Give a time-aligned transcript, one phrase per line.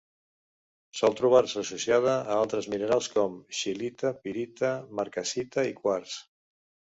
[0.99, 6.19] Sol trobar-se associada a altres minerals com: scheelita, pirita, marcassita i quars.